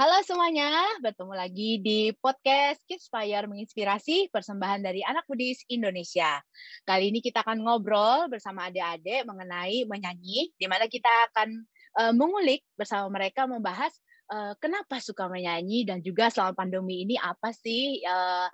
Halo 0.00 0.16
semuanya, 0.24 0.96
bertemu 1.04 1.34
lagi 1.36 1.76
di 1.76 2.08
podcast 2.24 2.80
Kidspire 2.88 3.44
menginspirasi 3.44 4.32
persembahan 4.32 4.80
dari 4.80 5.04
anak 5.04 5.28
Budis 5.28 5.60
Indonesia. 5.68 6.40
Kali 6.88 7.12
ini 7.12 7.20
kita 7.20 7.44
akan 7.44 7.60
ngobrol 7.60 8.32
bersama 8.32 8.72
adik-adik 8.72 9.28
mengenai 9.28 9.84
menyanyi, 9.84 10.56
di 10.56 10.64
mana 10.72 10.88
kita 10.88 11.04
akan 11.28 11.52
uh, 12.00 12.12
mengulik 12.16 12.64
bersama 12.80 13.12
mereka 13.12 13.44
membahas 13.44 13.92
uh, 14.32 14.56
kenapa 14.56 15.04
suka 15.04 15.28
menyanyi 15.28 15.84
dan 15.84 16.00
juga 16.00 16.32
selama 16.32 16.56
pandemi 16.56 17.04
ini 17.04 17.20
apa 17.20 17.52
sih 17.52 18.00
uh, 18.00 18.48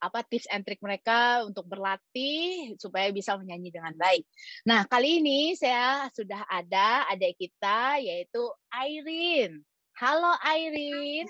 apa 0.00 0.24
tips 0.24 0.48
and 0.48 0.64
trick 0.64 0.80
mereka 0.80 1.44
untuk 1.44 1.68
berlatih 1.68 2.72
supaya 2.80 3.12
bisa 3.12 3.36
menyanyi 3.36 3.76
dengan 3.76 3.92
baik. 3.92 4.24
Nah, 4.64 4.88
kali 4.88 5.20
ini 5.20 5.52
saya 5.52 6.08
sudah 6.16 6.48
ada 6.48 7.04
adik 7.12 7.36
kita 7.36 8.00
yaitu 8.00 8.40
Airin. 8.72 9.67
Halo 9.98 10.30
Airin. 10.46 11.26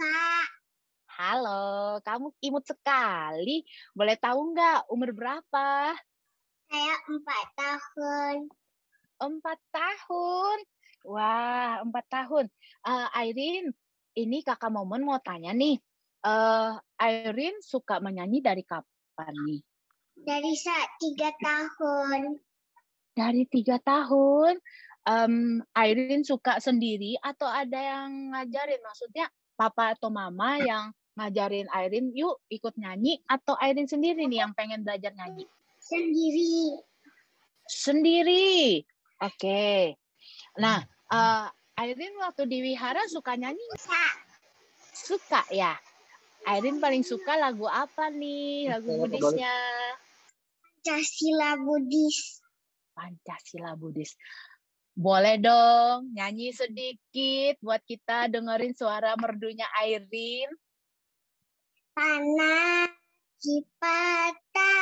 Halo, 1.16 1.96
kamu 2.04 2.36
imut 2.44 2.68
sekali. 2.68 3.64
Boleh 3.96 4.12
tahu 4.20 4.52
nggak 4.52 4.92
umur 4.92 5.16
berapa? 5.16 5.96
Saya 6.68 6.94
empat 7.08 7.46
tahun. 7.56 8.52
Empat 9.24 9.56
tahun. 9.72 10.56
Wah, 11.08 11.80
empat 11.80 12.12
tahun. 12.12 12.52
Uh, 12.84 13.08
Airin, 13.16 13.72
ini 14.12 14.44
kakak 14.44 14.68
Momon 14.68 15.00
mau 15.00 15.16
tanya 15.24 15.56
nih. 15.56 15.80
Uh, 16.20 16.76
Airin 17.00 17.56
suka 17.64 18.04
menyanyi 18.04 18.44
dari 18.44 18.68
kapan 18.68 19.32
nih? 19.48 19.64
Dari 20.12 20.52
saat 20.60 20.92
tiga 21.00 21.32
tahun. 21.40 22.36
Dari 23.16 23.48
tiga 23.48 23.80
tahun 23.80 24.60
um, 25.08 25.64
Airin 25.72 26.22
suka 26.22 26.60
sendiri 26.60 27.16
atau 27.24 27.48
ada 27.48 27.80
yang 27.80 28.36
ngajarin? 28.36 28.84
Maksudnya 28.84 29.32
papa 29.56 29.96
atau 29.96 30.12
mama 30.12 30.60
yang 30.60 30.92
ngajarin 31.16 31.66
Airin, 31.72 32.12
yuk 32.12 32.38
ikut 32.52 32.76
nyanyi 32.76 33.18
atau 33.26 33.56
Airin 33.58 33.88
sendiri 33.88 34.28
nih 34.28 34.44
yang 34.44 34.52
pengen 34.52 34.84
belajar 34.84 35.10
nyanyi? 35.16 35.48
Sendiri. 35.80 36.78
Sendiri. 37.66 38.84
Oke. 39.18 39.34
Okay. 39.34 39.82
Nah, 40.60 40.84
uh, 41.10 41.48
Airin 41.74 42.14
waktu 42.22 42.46
di 42.46 42.58
wihara 42.62 43.02
suka 43.10 43.34
nyanyi? 43.34 43.64
Suka. 43.74 44.06
Suka 44.94 45.42
ya. 45.50 45.74
Airin 46.46 46.78
paling 46.78 47.02
suka 47.02 47.34
lagu 47.34 47.66
apa 47.66 48.10
nih? 48.14 48.70
Lagu 48.70 48.94
Budisnya? 48.94 49.52
Pancasila 50.78 51.58
Budis. 51.60 52.40
Pancasila 52.94 53.74
Budis. 53.74 54.14
Boleh 54.98 55.38
dong 55.38 56.10
nyanyi 56.10 56.50
sedikit 56.50 57.54
buat 57.62 57.78
kita 57.86 58.26
dengerin 58.34 58.74
suara 58.74 59.14
merdunya 59.14 59.70
Airin. 59.78 60.50
Pana 61.94 62.90
cipata 63.38 64.74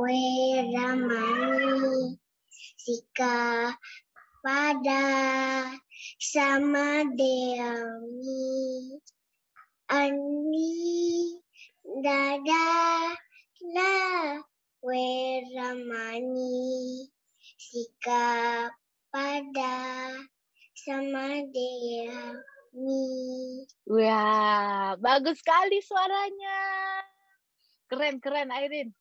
weramani 0.00 2.16
sika 2.80 3.76
pada 4.40 5.04
sama 6.16 7.04
deami 7.12 8.48
ani 9.92 10.80
dada 12.00 12.72
na 13.68 13.92
weramani 14.80 16.56
sika 17.60 18.72
pada 19.18 19.74
sama 20.78 21.42
dia 21.50 22.38
nih. 22.70 23.66
Wah, 23.90 24.94
bagus 24.94 25.42
sekali 25.42 25.82
suaranya. 25.82 26.60
Keren, 27.90 28.22
keren 28.22 28.54
Airin. 28.54 28.94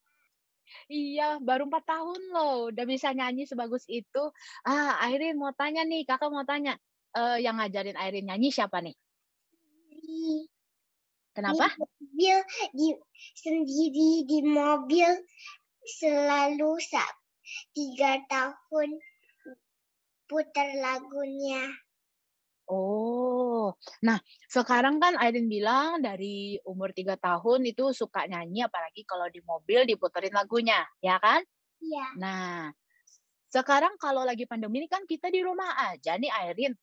Iya, 0.89 1.37
baru 1.37 1.69
empat 1.69 1.85
tahun 1.85 2.21
loh, 2.33 2.73
udah 2.73 2.86
bisa 2.89 3.14
nyanyi 3.14 3.45
sebagus 3.45 3.86
itu. 3.86 4.33
Ah, 4.65 4.97
Airin 5.05 5.37
mau 5.37 5.53
tanya 5.53 5.86
nih, 5.86 6.02
kakak 6.02 6.33
mau 6.33 6.43
tanya, 6.49 6.73
uh, 7.13 7.37
yang 7.37 7.61
ngajarin 7.61 7.95
Airin 7.95 8.25
nyanyi 8.25 8.49
siapa 8.49 8.81
nih? 8.81 8.97
Kenapa? 11.37 11.77
Di 11.77 11.86
mobil, 11.86 12.37
di, 12.73 12.87
sendiri 13.37 14.11
di 14.25 14.39
mobil 14.42 15.09
selalu 15.86 16.81
saat 16.81 17.15
tiga 17.77 18.17
tahun 18.25 18.97
putar 20.27 20.67
lagunya. 20.77 21.71
Oh, 22.67 23.71
nah 24.04 24.20
sekarang 24.52 24.99
kan 24.99 25.15
Aiden 25.15 25.48
bilang 25.48 26.04
dari 26.04 26.60
umur 26.67 26.92
tiga 26.92 27.15
tahun 27.15 27.64
itu 27.64 27.95
suka 27.95 28.27
nyanyi, 28.27 28.67
apalagi 28.67 29.08
kalau 29.08 29.32
di 29.32 29.39
mobil 29.39 29.87
diputerin 29.87 30.36
lagunya, 30.36 30.83
ya 30.99 31.16
kan? 31.16 31.39
Iya. 31.80 32.05
Nah, 32.20 32.67
sekarang 33.48 33.95
kalau 33.95 34.27
lagi 34.27 34.43
pandemi 34.43 34.83
ini 34.83 34.92
kan 34.92 35.08
kita 35.08 35.32
di 35.32 35.39
rumah 35.39 35.80
aja 35.95 36.20
nih 36.20 36.27
Airin. 36.27 36.76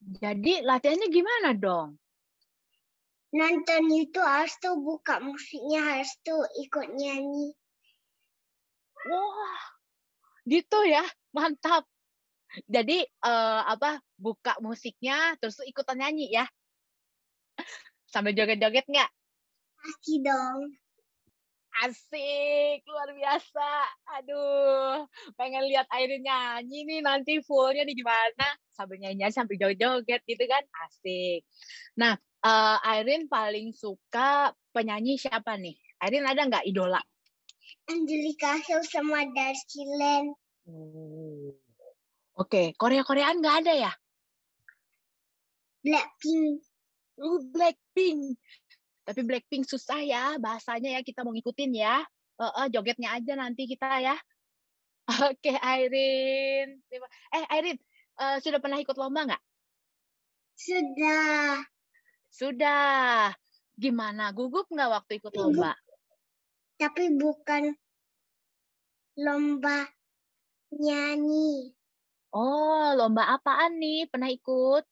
Jadi 0.00 0.66
latihannya 0.66 1.06
gimana 1.06 1.54
dong? 1.54 1.94
Nonton 3.30 3.84
itu 3.94 4.18
harus 4.18 4.58
tuh 4.58 4.74
buka 4.74 5.22
musiknya, 5.22 5.86
harus 5.86 6.10
tuh 6.26 6.42
ikut 6.66 6.98
nyanyi. 6.98 7.54
Wah, 9.06 9.62
gitu 10.50 10.82
ya, 10.82 11.06
mantap. 11.30 11.86
Jadi 12.66 13.06
uh, 13.22 13.62
apa 13.62 14.02
buka 14.18 14.58
musiknya 14.58 15.38
terus 15.38 15.62
ikutan 15.62 16.02
nyanyi 16.02 16.34
ya. 16.34 16.46
Sambil 18.10 18.34
joget-joget 18.34 18.86
nggak? 18.90 19.10
Pasti 19.78 20.14
dong. 20.20 20.74
Asik, 21.70 22.82
luar 22.82 23.14
biasa. 23.14 23.70
Aduh, 24.18 25.06
pengen 25.38 25.70
lihat 25.70 25.86
Airin 25.94 26.26
nyanyi 26.26 26.82
nih 26.82 27.00
nanti 27.06 27.38
fullnya 27.46 27.86
di 27.86 27.94
gimana. 27.94 28.58
Sambil 28.74 28.98
nyanyi 28.98 29.30
sambil 29.30 29.54
joget-joget 29.54 30.26
gitu 30.26 30.44
kan. 30.50 30.66
Asik. 30.90 31.46
Nah, 31.94 32.18
uh, 32.42 32.78
Airin 32.82 33.30
paling 33.30 33.70
suka 33.70 34.50
penyanyi 34.74 35.14
siapa 35.22 35.54
nih? 35.54 35.78
Airin 36.02 36.26
ada 36.26 36.42
nggak 36.50 36.66
idola? 36.66 36.98
Angelica 37.86 38.58
Hill 38.58 38.82
sama 38.82 39.22
Darcy 39.30 39.86
Lane. 39.86 40.34
Oh. 40.66 41.29
Oke, 42.40 42.72
Korea-Koreaan 42.72 43.36
nggak 43.44 43.56
ada 43.60 43.72
ya? 43.76 43.92
Blackpink. 45.84 46.64
Uh, 47.20 47.40
Blackpink. 47.52 48.40
Tapi 49.04 49.20
Blackpink 49.28 49.68
susah 49.68 50.00
ya 50.00 50.40
bahasanya 50.40 50.96
ya 50.96 51.00
kita 51.04 51.20
mau 51.20 51.36
ngikutin 51.36 51.72
ya. 51.76 52.00
Uh, 52.40 52.64
uh, 52.64 52.66
jogetnya 52.72 53.12
aja 53.12 53.36
nanti 53.36 53.68
kita 53.68 54.00
ya. 54.00 54.16
Oke, 55.28 55.52
Airin. 55.52 56.80
Eh, 56.88 57.44
Airin, 57.52 57.76
uh, 58.16 58.40
sudah 58.40 58.56
pernah 58.56 58.80
ikut 58.80 58.96
lomba 58.96 59.28
nggak? 59.28 59.42
Sudah. 60.56 61.60
Sudah. 62.32 63.36
Gimana? 63.76 64.32
Gugup 64.32 64.64
nggak 64.72 64.88
waktu 64.88 65.20
ikut 65.20 65.36
lomba? 65.36 65.76
Tapi 66.80 67.12
bukan 67.20 67.76
lomba 69.20 69.84
nyanyi. 70.72 71.76
Oh, 72.30 72.94
lomba 72.94 73.26
apaan 73.34 73.82
nih? 73.82 74.06
Pernah 74.06 74.30
ikut? 74.30 74.84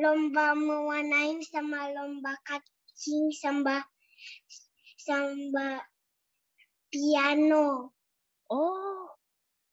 Lomba 0.00 0.56
mewarnai 0.56 1.44
sama 1.44 1.92
lomba 1.92 2.32
kancing 2.48 3.28
sama 3.36 3.84
sama 4.96 5.84
piano. 6.88 7.92
Oh, 8.48 9.04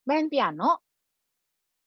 main 0.04 0.28
piano? 0.28 0.84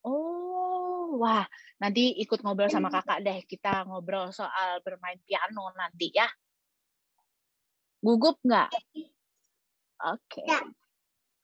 Oh, 0.09 1.21
wah. 1.21 1.45
Nanti 1.77 2.17
ikut 2.17 2.41
ngobrol 2.41 2.73
sama 2.73 2.89
kakak 2.89 3.21
deh. 3.21 3.39
Kita 3.45 3.85
ngobrol 3.85 4.33
soal 4.33 4.81
bermain 4.81 5.21
piano 5.29 5.77
nanti 5.77 6.09
ya. 6.09 6.29
Gugup 8.01 8.41
nggak? 8.41 8.71
Oke. 10.03 10.41
Okay. 10.41 10.49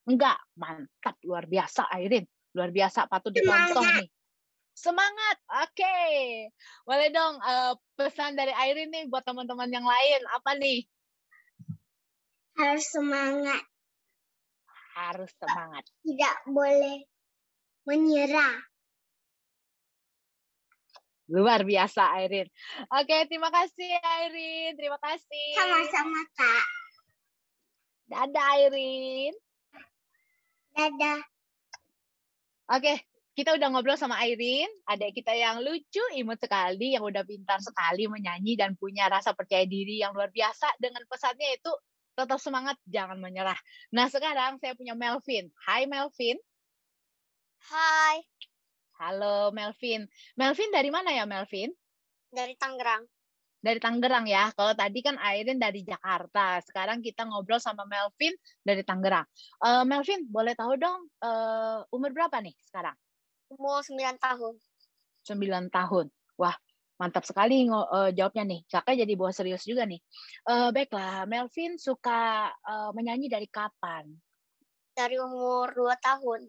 Enggak, 0.08 0.40
mantap 0.56 1.20
luar 1.20 1.44
biasa 1.44 1.84
Airin. 1.92 2.24
Luar 2.58 2.74
biasa, 2.74 3.06
patut 3.06 3.30
ditonton 3.30 3.86
nih. 4.02 4.10
Semangat, 4.74 5.38
oke. 5.46 5.74
Okay. 5.78 6.50
Boleh 6.82 7.10
dong 7.14 7.38
uh, 7.38 7.78
pesan 7.94 8.34
dari 8.34 8.50
Airin 8.50 8.90
nih 8.90 9.06
buat 9.06 9.22
teman-teman 9.22 9.70
yang 9.70 9.86
lain. 9.86 10.20
Apa 10.34 10.58
nih? 10.58 10.82
Harus 12.58 12.86
semangat. 12.90 13.62
Harus 14.98 15.30
semangat. 15.38 15.86
Tidak 16.02 16.36
boleh 16.50 17.06
menyerah. 17.86 18.58
Luar 21.30 21.62
biasa 21.62 22.18
Airin. 22.18 22.50
Oke, 22.98 23.26
terima 23.30 23.54
kasih 23.54 23.92
Airin. 24.02 24.74
Terima 24.74 24.98
kasih. 24.98 25.48
Sama-sama, 25.54 26.22
Kak. 26.34 26.66
Dadah 28.10 28.46
Airin. 28.58 29.34
Dadah. 30.74 31.37
Oke, 32.68 33.00
kita 33.32 33.56
udah 33.56 33.72
ngobrol 33.72 33.96
sama 33.96 34.20
Airin, 34.20 34.68
adik 34.84 35.24
kita 35.24 35.32
yang 35.32 35.64
lucu, 35.64 36.04
imut 36.20 36.36
sekali, 36.36 36.92
yang 36.92 37.00
udah 37.00 37.24
pintar 37.24 37.64
sekali 37.64 38.04
menyanyi 38.04 38.60
dan 38.60 38.76
punya 38.76 39.08
rasa 39.08 39.32
percaya 39.32 39.64
diri 39.64 40.04
yang 40.04 40.12
luar 40.12 40.28
biasa 40.28 40.76
dengan 40.76 41.00
pesannya 41.08 41.56
itu 41.56 41.72
tetap 42.12 42.36
semangat, 42.36 42.76
jangan 42.84 43.16
menyerah. 43.16 43.56
Nah, 43.94 44.10
sekarang 44.12 44.60
saya 44.60 44.74
punya 44.76 44.92
Melvin. 44.92 45.48
Hai 45.64 45.88
Melvin. 45.88 46.36
Hai. 47.72 48.26
Halo 48.98 49.54
Melvin. 49.54 50.10
Melvin 50.34 50.68
dari 50.74 50.90
mana 50.90 51.14
ya 51.14 51.24
Melvin? 51.24 51.70
Dari 52.28 52.58
Tangerang. 52.58 53.06
Dari 53.58 53.82
Tangerang 53.82 54.26
ya. 54.30 54.54
Kalau 54.54 54.70
tadi 54.78 55.02
kan 55.02 55.18
Airin 55.18 55.58
dari 55.58 55.82
Jakarta. 55.82 56.62
Sekarang 56.62 57.02
kita 57.02 57.26
ngobrol 57.26 57.58
sama 57.58 57.82
Melvin 57.90 58.34
dari 58.62 58.86
Tangerang. 58.86 59.26
Uh, 59.58 59.82
Melvin, 59.82 60.30
boleh 60.30 60.54
tahu 60.54 60.78
dong 60.78 61.10
uh, 61.26 61.82
umur 61.90 62.14
berapa 62.14 62.38
nih 62.38 62.54
sekarang? 62.62 62.94
Umur 63.50 63.82
9 63.82 63.98
tahun. 64.22 64.54
9 65.26 65.74
tahun. 65.74 66.06
Wah, 66.38 66.54
mantap 67.02 67.26
sekali 67.26 67.66
uh, 67.66 68.10
jawabnya 68.14 68.46
nih. 68.46 68.60
Kakak 68.70 68.94
jadi 68.94 69.12
bawa 69.18 69.34
serius 69.34 69.66
juga 69.66 69.82
nih. 69.86 69.98
Uh, 70.46 70.70
baiklah, 70.70 71.26
Melvin 71.26 71.74
suka 71.82 72.52
uh, 72.62 72.90
menyanyi 72.94 73.26
dari 73.26 73.50
kapan? 73.50 74.06
Dari 74.94 75.18
umur 75.18 75.74
2 75.74 75.98
tahun. 75.98 76.40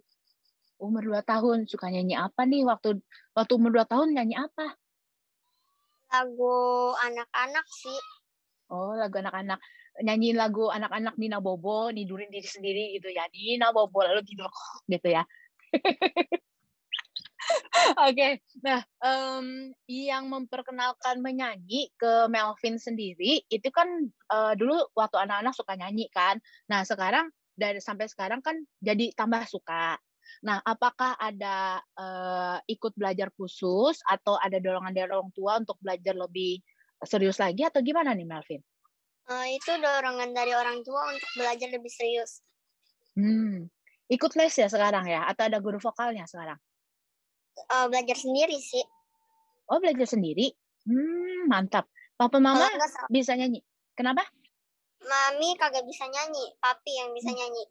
Umur 0.78 1.04
2 1.10 1.26
tahun 1.26 1.58
suka 1.66 1.90
nyanyi 1.92 2.16
apa 2.16 2.48
nih 2.48 2.64
waktu 2.64 3.02
waktu 3.36 3.52
umur 3.58 3.82
2 3.82 3.92
tahun 3.92 4.08
nyanyi 4.16 4.40
apa? 4.40 4.78
Lagu 6.10 6.58
anak-anak 6.98 7.66
sih. 7.70 8.02
Oh, 8.70 8.94
lagu 8.98 9.18
anak-anak. 9.22 9.62
Nyanyiin 10.00 10.38
lagu 10.38 10.70
anak-anak 10.70 11.18
Nina 11.18 11.42
Bobo, 11.42 11.90
nidurin 11.90 12.30
diri 12.30 12.46
sendiri 12.46 12.98
gitu 12.98 13.10
ya. 13.10 13.26
Nina 13.34 13.74
Bobo 13.74 14.02
lalu 14.02 14.26
gitu 14.26 14.46
gitu 14.94 15.08
ya. 15.10 15.24
Oke, 17.98 18.14
okay. 18.14 18.32
nah 18.62 18.86
um, 19.02 19.74
yang 19.90 20.30
memperkenalkan 20.30 21.18
menyanyi 21.18 21.90
ke 21.98 22.30
Melvin 22.30 22.78
sendiri 22.78 23.42
itu 23.50 23.70
kan 23.74 23.90
uh, 24.30 24.54
dulu 24.54 24.78
waktu 24.94 25.18
anak-anak 25.18 25.58
suka 25.58 25.74
nyanyi 25.74 26.06
kan. 26.14 26.38
Nah 26.70 26.86
sekarang 26.86 27.34
dari 27.58 27.82
sampai 27.82 28.06
sekarang 28.06 28.46
kan 28.46 28.54
jadi 28.78 29.12
tambah 29.18 29.50
suka. 29.50 29.98
Nah 30.46 30.64
apakah 30.64 31.16
ada 31.20 31.80
uh, 32.00 32.58
ikut 32.70 32.96
belajar 32.96 33.30
khusus 33.36 34.00
atau 34.06 34.40
ada 34.40 34.58
dorongan 34.58 34.94
dari 34.96 35.10
orang 35.10 35.32
tua 35.36 35.60
untuk 35.60 35.76
belajar 35.84 36.16
lebih 36.16 36.62
serius 37.04 37.40
lagi 37.40 37.64
atau 37.68 37.80
gimana 37.80 38.16
nih 38.16 38.28
Melvin? 38.28 38.62
Uh, 39.30 39.46
itu 39.50 39.72
dorongan 39.78 40.34
dari 40.34 40.58
orang 40.58 40.82
tua 40.82 41.14
untuk 41.14 41.30
belajar 41.38 41.70
lebih 41.70 41.92
serius. 41.92 42.42
Hmm, 43.14 43.70
ikut 44.10 44.32
les 44.34 44.54
ya 44.58 44.66
sekarang 44.66 45.06
ya? 45.06 45.28
Atau 45.30 45.46
ada 45.46 45.62
guru 45.62 45.78
vokalnya 45.78 46.26
sekarang? 46.26 46.58
uh, 47.68 47.86
belajar 47.92 48.16
sendiri 48.16 48.56
sih. 48.60 48.84
Oh, 49.70 49.78
belajar 49.78 50.08
sendiri? 50.08 50.50
Hmm, 50.88 51.52
mantap. 51.52 51.86
Papa 52.16 52.40
mama 52.40 52.68
bisa 53.12 53.36
nyanyi. 53.36 53.62
Kenapa? 53.94 54.24
Mami 55.00 55.56
kagak 55.56 55.88
bisa 55.88 56.08
nyanyi, 56.08 56.52
papi 56.60 56.92
yang 56.96 57.12
bisa 57.16 57.32
hmm. 57.32 57.40
nyanyi. 57.40 57.64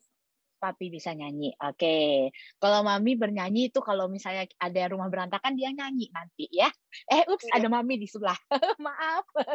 Papi 0.58 0.90
bisa 0.90 1.14
nyanyi. 1.14 1.54
Oke. 1.62 1.78
Okay. 1.78 2.12
Kalau 2.58 2.82
mami 2.82 3.14
bernyanyi 3.14 3.70
itu 3.70 3.78
kalau 3.78 4.10
misalnya 4.10 4.44
ada 4.58 4.82
rumah 4.90 5.06
berantakan 5.06 5.54
dia 5.54 5.70
nyanyi 5.70 6.10
nanti 6.10 6.50
ya. 6.50 6.66
Eh, 7.06 7.22
ups, 7.30 7.46
ya. 7.46 7.62
ada 7.62 7.70
mami 7.70 7.96
di 8.02 8.10
sebelah. 8.10 8.36
Maaf. 8.84 9.24
Oke. 9.38 9.54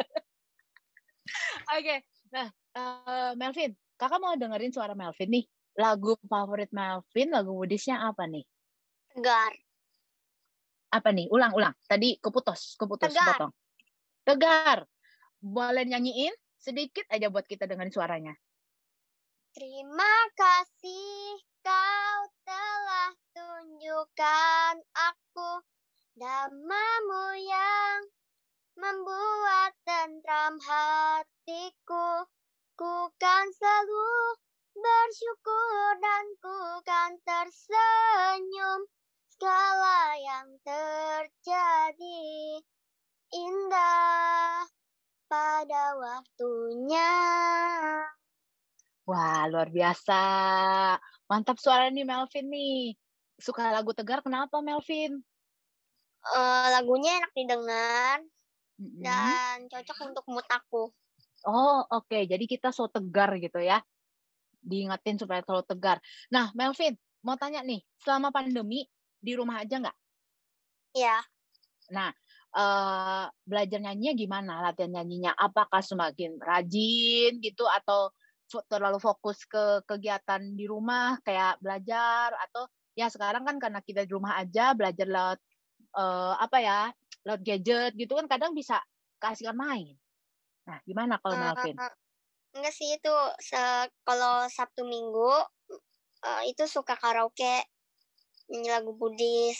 okay. 1.76 1.98
Nah, 2.32 2.48
uh, 2.74 3.32
Melvin, 3.36 3.76
kakak 4.00 4.18
mau 4.18 4.34
dengerin 4.34 4.72
suara 4.72 4.96
Melvin 4.96 5.30
nih. 5.30 5.44
Lagu 5.78 6.16
favorit 6.24 6.72
Melvin, 6.72 7.28
lagu 7.30 7.52
Woodiesnya 7.52 8.00
apa 8.00 8.24
nih? 8.24 8.42
Tegar 9.12 9.52
apa 10.94 11.10
nih? 11.10 11.26
Ulang-ulang. 11.34 11.74
Tadi 11.90 12.22
keputus, 12.22 12.78
keputus 12.78 13.10
Tegar. 13.10 13.34
potong. 13.34 13.52
Tegar. 14.22 14.78
Boleh 15.42 15.82
nyanyiin 15.82 16.32
sedikit 16.54 17.04
aja 17.10 17.26
buat 17.28 17.44
kita 17.44 17.66
dengan 17.66 17.90
suaranya. 17.90 18.32
Terima 19.54 20.14
kasih 20.34 21.38
kau 21.62 22.20
telah 22.42 23.14
tunjukkan 23.30 24.82
aku 24.98 25.62
damamu 26.18 27.38
yang 27.38 28.10
membuat 28.74 29.78
tentram 29.86 30.58
hatiku. 30.58 32.26
Ku 32.74 33.14
kan 33.22 33.46
selalu 33.54 34.42
bersyukur 34.74 36.02
dan 36.02 36.26
ku 36.42 36.58
kan 36.82 37.14
tersenyum 37.22 38.90
segala 39.38 40.18
yang 40.18 40.50
terjadi 40.66 42.58
indah 43.30 44.66
pada 45.30 45.94
waktunya. 45.94 46.53
Wah, 49.14 49.46
luar 49.46 49.70
biasa. 49.70 50.22
Mantap 51.30 51.62
suara 51.62 51.86
nih 51.86 52.02
Melvin 52.02 52.50
nih. 52.50 52.98
Suka 53.38 53.70
lagu 53.70 53.94
Tegar 53.94 54.26
kenapa 54.26 54.58
Melvin? 54.58 55.22
Uh, 56.34 56.66
lagunya 56.74 57.22
enak 57.22 57.30
didengar 57.30 58.18
mm-hmm. 58.82 59.02
dan 59.06 59.70
cocok 59.70 60.10
untuk 60.10 60.24
mood 60.26 60.46
aku. 60.50 60.90
Oh, 61.46 61.86
oke. 61.94 62.10
Okay. 62.10 62.26
Jadi 62.26 62.50
kita 62.50 62.74
so 62.74 62.90
tegar 62.90 63.30
gitu 63.38 63.62
ya. 63.62 63.78
Diingetin 64.58 65.14
supaya 65.14 65.46
selalu 65.46 65.62
tegar. 65.62 66.02
Nah, 66.34 66.50
Melvin, 66.58 66.98
mau 67.22 67.38
tanya 67.38 67.62
nih, 67.62 67.86
selama 68.02 68.34
pandemi 68.34 68.82
di 69.22 69.32
rumah 69.38 69.62
aja 69.62 69.78
nggak? 69.78 69.96
Iya. 70.98 71.22
Nah, 71.94 72.10
uh, 72.50 73.30
belajar 73.46 73.78
nyanyinya 73.78 74.18
gimana 74.18 74.52
latihan 74.58 74.90
nyanyinya? 74.90 75.38
Apakah 75.38 75.86
semakin 75.86 76.34
rajin 76.42 77.38
gitu 77.38 77.62
atau 77.70 78.10
terlalu 78.68 79.00
fokus 79.00 79.42
ke 79.48 79.82
kegiatan 79.88 80.40
di 80.40 80.68
rumah 80.68 81.18
kayak 81.24 81.58
belajar 81.58 82.32
atau 82.48 82.68
ya 82.94 83.10
sekarang 83.10 83.42
kan 83.42 83.56
karena 83.58 83.80
kita 83.82 84.06
di 84.06 84.12
rumah 84.12 84.38
aja 84.38 84.76
belajar 84.76 85.06
lewat 85.08 85.40
uh, 85.98 86.38
apa 86.38 86.58
ya 86.62 86.80
lewat 87.24 87.40
gadget 87.42 87.92
gitu 87.96 88.14
kan 88.14 88.28
kadang 88.28 88.52
bisa 88.52 88.78
kasihkan 89.18 89.56
main. 89.56 89.96
Nah, 90.68 90.78
gimana 90.84 91.16
kalau 91.20 91.36
Melvin? 91.40 91.74
Uh, 91.76 91.92
enggak 92.54 92.74
sih 92.76 92.94
itu 92.94 93.14
kalau 94.04 94.46
Sabtu 94.52 94.84
Minggu 94.84 95.32
uh, 96.24 96.42
itu 96.46 96.64
suka 96.68 96.94
karaoke 96.96 97.64
nyanyi 98.48 98.70
lagu 98.70 98.92
Buddhis. 98.92 99.58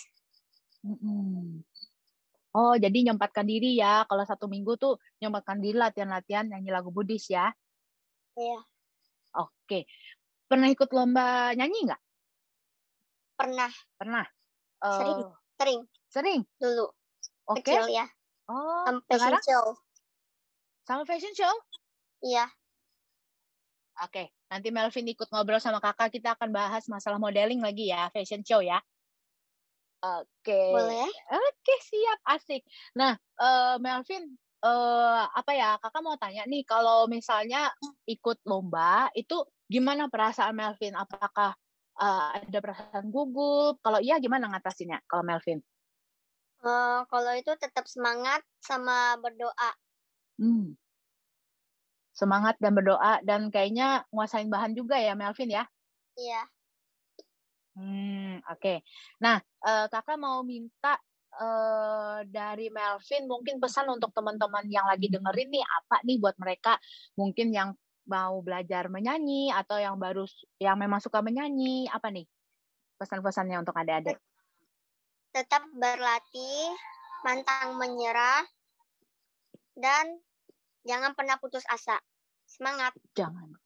Oh, 2.55 2.77
jadi 2.77 3.11
nyempatkan 3.11 3.49
diri 3.49 3.81
ya. 3.81 4.05
Kalau 4.07 4.23
satu 4.23 4.47
minggu 4.47 4.77
tuh 4.79 5.01
nyempatkan 5.19 5.59
diri 5.59 5.75
latihan-latihan 5.75 6.47
nyanyi 6.47 6.71
lagu 6.71 6.93
Buddhis 6.93 7.27
ya. 7.33 7.51
Iya. 8.37 8.61
Oke. 9.35 9.87
Pernah 10.47 10.69
ikut 10.71 10.91
lomba 10.95 11.55
nyanyi 11.59 11.91
nggak? 11.91 12.03
Pernah. 13.35 13.73
Pernah. 13.99 14.27
Sering. 14.79 15.19
Uh, 15.19 15.33
sering. 15.59 15.81
Sering. 16.11 16.41
Dulu. 16.61 16.87
Oke. 17.51 17.61
Okay. 17.61 17.77
Kecil 17.77 17.89
ya. 17.91 18.07
Oh. 18.47 18.85
Sama 18.87 19.01
fashion 19.09 19.41
show. 19.43 19.67
Sama 20.85 21.03
fashion 21.09 21.35
show? 21.35 21.55
Iya. 22.21 22.47
Oke, 24.03 24.35
nanti 24.51 24.75
Melvin 24.75 25.07
ikut 25.07 25.31
ngobrol 25.31 25.63
sama 25.63 25.79
kakak. 25.79 26.11
Kita 26.19 26.35
akan 26.35 26.51
bahas 26.51 26.83
masalah 26.91 27.17
modeling 27.23 27.63
lagi 27.63 27.95
ya, 27.95 28.11
fashion 28.11 28.43
show 28.43 28.59
ya. 28.59 28.83
Oke. 30.03 30.61
Boleh. 30.75 31.09
Oke, 31.31 31.75
siap, 31.81 32.19
asik. 32.27 32.67
Nah, 32.99 33.15
uh, 33.39 33.79
Melvin, 33.79 34.35
uh, 34.65 35.29
apa 35.29 35.53
ya? 35.53 35.77
Kakak 35.77 36.01
mau 36.01 36.17
tanya 36.17 36.49
nih, 36.49 36.65
kalau 36.65 37.05
misalnya 37.05 37.69
ikut 38.09 38.41
lomba, 38.49 39.13
itu 39.13 39.45
gimana 39.69 40.09
perasaan 40.09 40.57
Melvin? 40.57 40.97
Apakah 40.97 41.53
uh, 42.01 42.27
ada 42.33 42.59
perasaan 42.65 43.13
gugup? 43.13 43.79
Kalau 43.85 44.01
iya, 44.01 44.17
gimana 44.17 44.49
ngatasinnya? 44.49 45.05
Kalau 45.05 45.23
Melvin? 45.23 45.61
Uh, 46.65 47.05
kalau 47.13 47.37
itu 47.37 47.53
tetap 47.61 47.85
semangat 47.85 48.41
sama 48.65 49.21
berdoa. 49.21 49.71
Hmm 50.41 50.75
semangat 52.15 52.55
dan 52.63 52.73
berdoa 52.79 53.19
dan 53.27 53.51
kayaknya 53.51 54.07
nguasain 54.15 54.47
bahan 54.47 54.73
juga 54.73 54.95
ya 54.97 55.19
Melvin 55.19 55.51
ya? 55.51 55.67
Iya. 56.15 56.43
Hmm, 57.75 58.39
oke. 58.47 58.63
Okay. 58.63 58.79
Nah, 59.19 59.43
uh, 59.67 59.91
kakak 59.91 60.15
mau 60.15 60.47
minta 60.47 60.95
uh, 61.41 62.21
dari 62.29 62.69
Melvin 62.71 63.25
mungkin 63.27 63.59
pesan 63.63 63.91
untuk 63.91 64.11
teman-teman 64.15 64.67
yang 64.71 64.87
lagi 64.87 65.11
dengerin 65.11 65.49
nih 65.51 65.65
apa 65.65 65.97
nih 66.05 66.19
buat 66.19 66.37
mereka 66.39 66.79
mungkin 67.19 67.55
yang 67.55 67.73
mau 68.05 68.45
belajar 68.45 68.93
menyanyi 68.93 69.49
atau 69.49 69.81
yang 69.81 69.97
baru 69.97 70.29
yang 70.61 70.77
memang 70.77 71.01
suka 71.01 71.25
menyanyi 71.25 71.89
apa 71.89 72.13
nih 72.13 72.29
pesan-pesannya 73.01 73.59
untuk 73.59 73.75
adik-adik? 73.75 74.21
Tetap 75.35 75.67
berlatih, 75.75 76.71
pantang 77.27 77.75
menyerah, 77.75 78.47
dan 79.75 80.23
Jangan 80.85 81.17
pernah 81.17 81.41
putus 81.41 81.65
asa. 81.73 81.97
Semangat. 82.45 82.93
Jangan. 83.17 83.57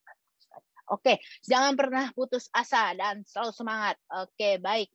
Oke, 0.88 1.20
jangan 1.44 1.76
pernah 1.76 2.08
putus 2.16 2.48
asa 2.48 2.96
dan 2.96 3.20
selalu 3.28 3.52
semangat. 3.52 3.96
Oke, 4.08 4.56
baik. 4.56 4.88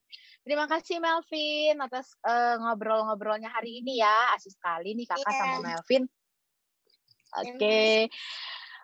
Terima 0.43 0.67
kasih 0.67 1.00
Melvin 1.00 1.79
atas 1.79 2.17
uh, 2.25 2.59
ngobrol-ngobrolnya 2.59 3.47
hari 3.47 3.79
ini 3.79 4.01
ya. 4.01 4.33
Asik 4.35 4.57
sekali 4.57 4.97
nih 4.97 5.07
kakak 5.07 5.29
yeah. 5.29 5.39
sama 5.39 5.57
Melvin. 5.63 6.03
Oke, 7.33 7.50
okay. 7.55 7.93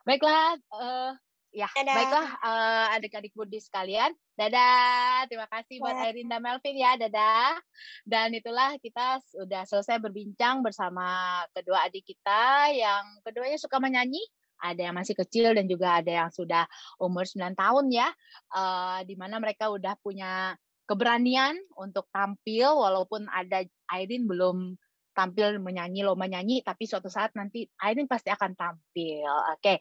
baiklah. 0.08 0.56
Uh, 0.72 1.12
ya, 1.52 1.68
Dadah. 1.74 1.96
baiklah 1.98 2.28
uh, 2.46 2.96
adik-adik 2.96 3.34
Budi 3.36 3.60
sekalian. 3.60 4.14
Dadah. 4.40 5.28
Terima 5.28 5.52
kasih 5.52 5.84
buat 5.84 6.00
Airin 6.00 6.32
dan 6.32 6.40
Melvin 6.40 6.80
ya. 6.80 6.96
Dadah. 6.96 7.60
Dan 8.08 8.32
itulah 8.38 8.80
kita 8.80 9.20
sudah 9.28 9.68
selesai 9.68 10.00
berbincang 10.00 10.64
bersama 10.64 11.42
kedua 11.52 11.84
adik 11.90 12.08
kita 12.08 12.72
yang 12.72 13.20
keduanya 13.26 13.60
suka 13.60 13.84
menyanyi 13.84 14.24
ada 14.60 14.92
yang 14.92 14.96
masih 14.96 15.16
kecil 15.16 15.56
dan 15.56 15.66
juga 15.66 16.04
ada 16.04 16.12
yang 16.26 16.30
sudah 16.30 16.68
umur 17.00 17.24
9 17.26 17.56
tahun 17.56 17.86
ya, 17.92 18.08
uh, 18.54 19.00
di 19.08 19.16
mana 19.16 19.40
mereka 19.40 19.72
udah 19.72 19.96
punya 20.04 20.54
keberanian 20.90 21.54
untuk 21.78 22.10
tampil 22.10 22.74
walaupun 22.74 23.30
ada 23.30 23.62
Airin 23.94 24.26
belum 24.26 24.74
tampil 25.20 25.60
menyanyi 25.60 26.08
lo 26.08 26.16
menyanyi 26.16 26.64
tapi 26.64 26.88
suatu 26.88 27.12
saat 27.12 27.36
nanti 27.36 27.68
Airin 27.84 28.08
pasti 28.08 28.32
akan 28.32 28.56
tampil. 28.56 29.28
Oke. 29.54 29.60
Okay. 29.60 29.78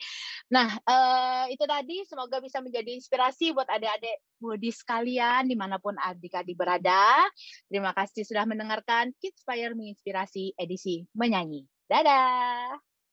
nah 0.51 0.67
uh, 0.83 1.47
itu 1.47 1.63
tadi. 1.63 2.03
Semoga 2.05 2.43
bisa 2.43 2.59
menjadi 2.59 2.91
inspirasi 2.93 3.55
buat 3.55 3.71
adik-adik 3.71 4.19
Budi 4.43 4.75
sekalian 4.75 5.47
di 5.47 5.55
mana 5.55 5.79
pun 5.79 5.95
adik-adik 5.95 6.59
berada. 6.59 7.23
Terima 7.71 7.95
kasih 7.95 8.27
sudah 8.27 8.45
mendengarkan 8.45 9.15
Kids 9.23 9.47
Fire 9.47 9.79
menginspirasi 9.79 10.59
edisi 10.59 11.07
menyanyi. 11.15 11.63
Dadah 11.87 12.88